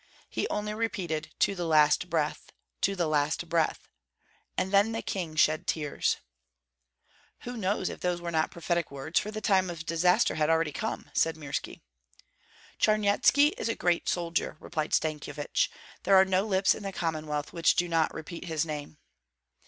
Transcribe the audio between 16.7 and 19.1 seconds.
in the Commonwealth which do not repeat his name."